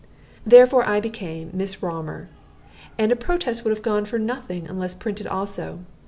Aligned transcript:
Therefore 0.47 0.83
I 0.83 0.99
became 0.99 1.51
"Miss 1.53 1.75
Raumur;" 1.83 2.27
and 2.97 3.11
a 3.11 3.15
protest 3.15 3.63
would 3.63 3.69
have 3.69 3.83
gone 3.83 4.05
for 4.05 4.17
nothing 4.17 4.67
unless 4.67 4.95
printed 4.95 5.27
also. 5.27 5.81